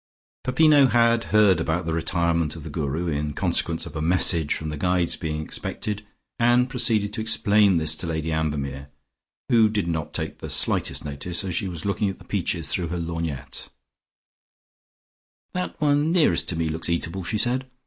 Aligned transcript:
Peppino 0.43 0.87
had 0.87 1.25
heard 1.25 1.61
about 1.61 1.85
the 1.85 1.93
retirement 1.93 2.55
of 2.55 2.63
the 2.63 2.71
Guru, 2.71 3.05
in 3.07 3.33
consequence 3.33 3.85
of 3.85 3.95
a 3.95 4.01
message 4.01 4.55
from 4.55 4.69
the 4.69 4.75
Guides 4.77 5.15
being 5.15 5.43
expected, 5.43 6.03
and 6.39 6.67
proceeded 6.71 7.13
to 7.13 7.21
explain 7.21 7.77
this 7.77 7.93
to 7.97 8.07
Lady 8.07 8.31
Ambermere, 8.31 8.89
who 9.49 9.69
did 9.69 9.87
not 9.87 10.11
take 10.11 10.39
the 10.39 10.49
slightest 10.49 11.05
notice, 11.05 11.43
as 11.43 11.53
she 11.53 11.67
was 11.67 11.85
looking 11.85 12.09
at 12.09 12.17
the 12.17 12.25
peaches 12.25 12.69
through 12.69 12.87
her 12.87 12.97
lorgnette. 12.97 13.69
"That 15.53 15.79
one 15.79 16.11
nearest 16.11 16.55
me 16.55 16.67
looks 16.67 16.89
eatable," 16.89 17.23
she 17.23 17.37
said. 17.37 17.69